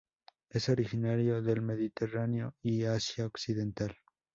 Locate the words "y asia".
2.63-3.27